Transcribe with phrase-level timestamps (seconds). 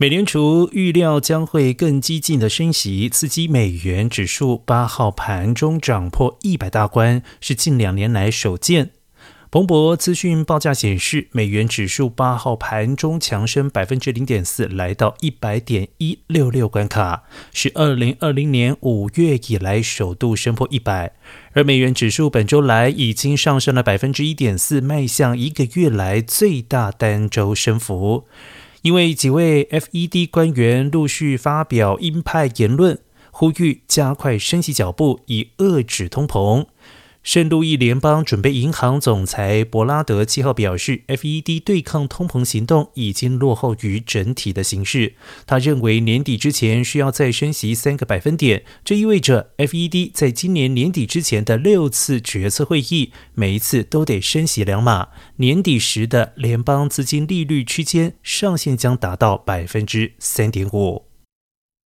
[0.00, 8.92] 美联储预料将会更激进的升息，刺激美元指数八号盘中涨破一百大关，是近两年来首见。
[9.50, 21.12] 彭博资讯报价显示，美元指数八号盘中强升百分之零点四，来到一百点一六六关卡，是二零二零年五月以来首度升破一百。
[21.52, 28.24] 而美元指数本周来已经上升了百分之一点四，迈向一个月来最大单周升幅。
[28.82, 32.98] 因为几位 FED 官员陆续发表鹰派言论，
[33.30, 36.66] 呼吁加快升息脚步，以遏止通膨。
[37.22, 45.14] 圣路易联邦准备银行总裁伯拉德七号表示，FED 对抗通膨行动已经落后于整体的形势。
[45.46, 55.08] 他认为年底之前需要再升息三个百分点，这意味着 FED 在今年年底之前的六次决策会议，每一次都得升息两码。
[55.36, 61.09] 年底时的联邦资金利率区间上限将达到百分之三点五。